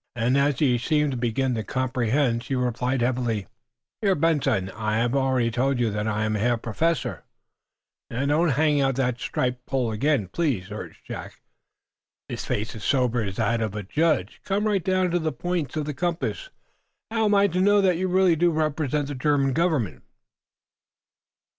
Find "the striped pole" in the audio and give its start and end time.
8.95-9.91